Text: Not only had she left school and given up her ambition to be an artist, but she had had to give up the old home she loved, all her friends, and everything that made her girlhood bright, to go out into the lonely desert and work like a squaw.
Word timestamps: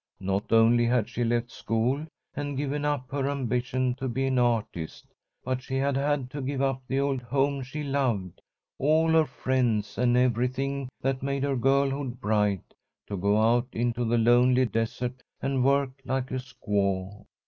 Not 0.19 0.51
only 0.51 0.87
had 0.87 1.07
she 1.09 1.23
left 1.23 1.51
school 1.51 2.07
and 2.33 2.57
given 2.57 2.85
up 2.85 3.11
her 3.11 3.29
ambition 3.29 3.93
to 3.99 4.07
be 4.09 4.25
an 4.25 4.39
artist, 4.39 5.05
but 5.43 5.61
she 5.61 5.75
had 5.77 5.95
had 5.95 6.31
to 6.31 6.41
give 6.41 6.59
up 6.59 6.81
the 6.87 6.99
old 6.99 7.21
home 7.21 7.61
she 7.61 7.83
loved, 7.83 8.41
all 8.79 9.09
her 9.11 9.25
friends, 9.25 9.99
and 9.99 10.17
everything 10.17 10.89
that 11.01 11.21
made 11.21 11.43
her 11.43 11.55
girlhood 11.55 12.19
bright, 12.19 12.73
to 13.05 13.15
go 13.15 13.39
out 13.39 13.67
into 13.73 14.03
the 14.03 14.17
lonely 14.17 14.65
desert 14.65 15.21
and 15.39 15.63
work 15.63 15.91
like 16.03 16.31
a 16.31 16.39
squaw. 16.39 17.23